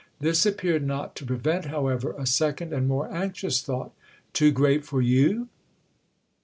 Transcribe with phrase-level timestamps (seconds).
[0.19, 3.91] This appeared not to prevent, however, a second and more anxious thought.
[4.33, 5.47] "Too great for you?"